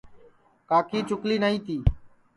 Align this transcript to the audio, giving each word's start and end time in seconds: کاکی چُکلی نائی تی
کاکی 0.69 0.99
چُکلی 1.09 1.37
نائی 1.41 1.57
تی 1.65 1.77